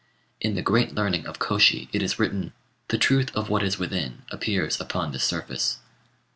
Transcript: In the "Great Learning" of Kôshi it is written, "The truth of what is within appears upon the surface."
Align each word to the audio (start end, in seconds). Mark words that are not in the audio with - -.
In 0.39 0.55
the 0.55 0.63
"Great 0.63 0.95
Learning" 0.95 1.27
of 1.27 1.37
Kôshi 1.37 1.87
it 1.93 2.01
is 2.01 2.17
written, 2.17 2.53
"The 2.87 2.97
truth 2.97 3.29
of 3.35 3.49
what 3.51 3.61
is 3.61 3.77
within 3.77 4.23
appears 4.31 4.81
upon 4.81 5.11
the 5.11 5.19
surface." 5.19 5.77